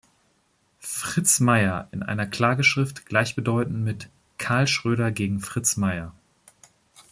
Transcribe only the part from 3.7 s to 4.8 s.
mit „Karl